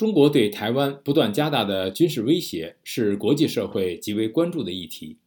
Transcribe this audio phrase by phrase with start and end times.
[0.00, 5.18] 中国对台湾不断加大的军事威胁是国际社会极为关注的议题。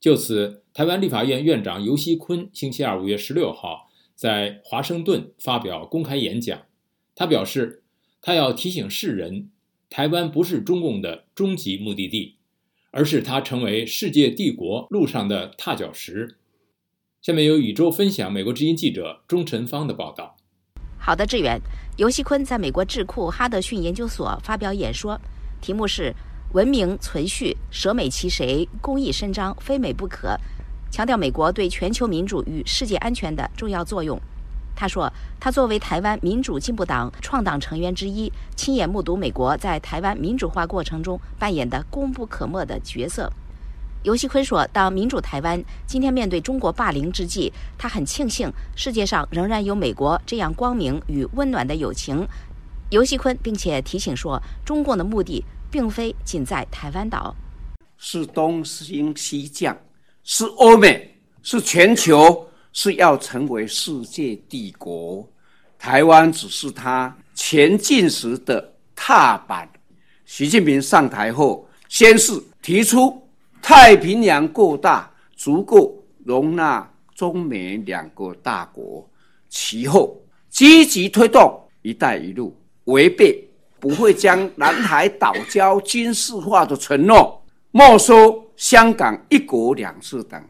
[0.00, 6.60] 就此，台湾立法院院长游锡坤星期二五月十六号在华盛顿发表公开演讲，
[7.14, 7.84] 他表示，
[8.20, 9.48] 他要提醒世人，
[9.88, 12.34] 台湾不是中共的终极目的地，
[12.90, 16.34] 而是它成为世界帝国路上的踏脚石。
[17.22, 20.36] 下面由宇宙分享美国之音记者钟晨芳的报道。
[21.06, 21.56] 好的，志远。
[21.98, 25.16] 尤锡坤在美国智库哈德逊研究所发表演说，
[25.60, 26.12] 题目是
[26.52, 28.68] “文明存续，舍美其谁？
[28.80, 30.36] 公益伸张，非美不可”，
[30.90, 34.20] 强调美国对全球民主与世界安全的重要作用。
[34.74, 35.08] 他说，
[35.38, 43.32] 他作为台湾民主进步党创党成员之一，亲眼目睹美国在台湾民主化过程中扮演的功不可没的角色。
[44.02, 52.26] 尤锡坤说：“当民主台湾今天面对中国霸凌之际，他很庆幸世界上仍然有美国这样光明与温暖的友情。”
[52.90, 57.34] 尤锡坤并且提醒说：“中共的目的并非仅在台湾岛，
[57.98, 59.76] 是东兴西降，
[60.22, 65.28] 是欧美，是全球，是要成为世界帝国。
[65.76, 69.68] 台湾只是他前进时的踏板。”
[70.24, 73.20] 习近平上台后，先是提出。
[73.60, 79.08] 太平洋够大，足够容纳中美两个大国。
[79.48, 82.54] 其后积极推动“一带一路”，
[82.84, 83.42] 违背
[83.80, 90.42] 不会将南海岛礁军事化的承诺，没收香港“一国两制”等。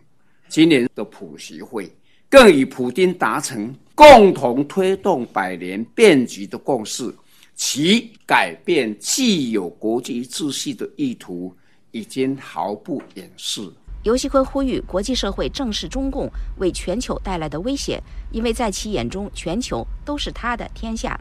[0.48, 1.90] 今年的普习会
[2.28, 7.14] 更与普京达成共同推动百年变局的共识，
[7.54, 11.54] 其改变既有国际秩序的意图。
[11.90, 13.72] 已经毫不掩饰。
[14.02, 21.18] 尤锡坤呼吁国际社会正视中共为全球带来的威胁，因为在其眼中，全球都是他的天下。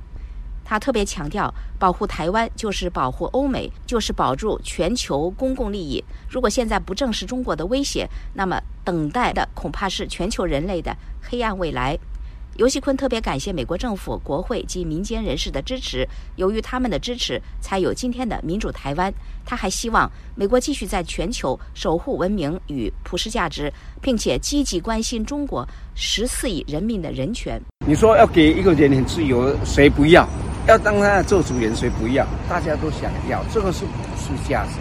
[0.63, 6.03] 他特别强调，保护台湾就是保护欧美，就是保住全球公共利益。
[6.30, 11.97] 如果现在不正视中国的威胁，那么等待的恐怕是全球人类的黑暗未来。
[12.58, 16.08] 尤锡坤特别感谢美国政府、国会及民间人士的支持，
[16.38, 19.14] 由于他们的支持，才有今天的民主台湾。
[19.45, 23.70] 他还希望美国继续在全球守护文明与普世价值，
[24.02, 27.61] 并且积极关心中国十四亿人民的人权。
[27.86, 30.26] 你说要给一个人很自由，谁不要？
[30.65, 32.26] 要当他做主人，谁不要？
[32.48, 34.80] 大家都想要，这个是普世价值。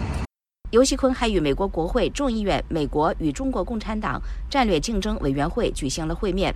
[0.71, 6.55] 尤锡坤还与美国国会众议院美国与中国共产党战略竞争委员会举行了会面。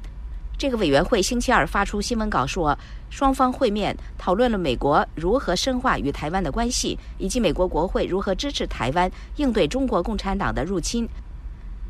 [0.60, 2.78] 这个委员会星期二发出新闻稿说，
[3.10, 11.08] 双方会面讨论了美国如何深化与台湾的关系，以及美国国会如何支持台湾应对中国共产党的入侵。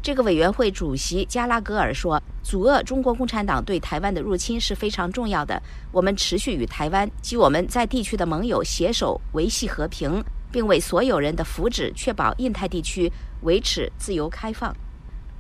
[0.04, 5.60] 这个委员会主席加拉格尔说：“阻遏中国共产党对台湾的入侵是非常重要的。
[5.92, 14.72] 我们持续与台湾及我们在地区的盟友携手维系和平，并为所有人的福祉确保印太地区维持自由开放。”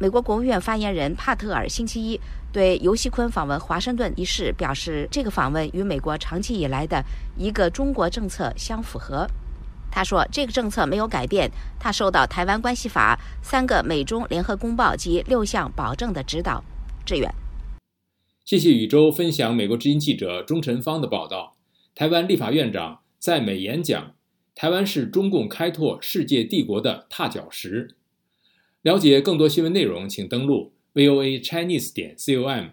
[0.01, 2.19] 美国国务院发言人帕特尔星期一。
[2.51, 7.03] 对尤锡坤访问华盛顿一事表示，这个访问与美国长期以来的
[7.37, 9.27] 一个中国政策相符合。
[9.91, 16.63] 他说，这个政策没有改变，他受到《台湾关系法》、三个美中联合公报及六项保证的指导。
[17.05, 17.31] 志远，
[18.45, 21.55] 谢谢宇宙分享美国之音记者钟晨芳的报道。
[21.93, 24.13] 台湾立法院长在美演讲
[24.55, 27.95] ：“台湾是中共开拓世界帝国的踏脚石。”
[28.81, 30.73] 了解更多新闻内容，请登录。
[30.93, 32.71] voa chinese 点 com